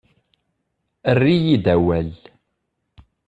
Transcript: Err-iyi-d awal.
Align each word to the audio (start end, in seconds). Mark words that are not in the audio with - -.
Err-iyi-d 1.11 1.65
awal. 1.75 2.11